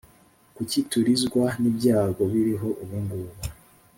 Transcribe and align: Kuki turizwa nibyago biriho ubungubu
Kuki 0.55 0.79
turizwa 0.91 1.43
nibyago 1.61 2.21
biriho 2.31 2.69
ubungubu 2.83 3.33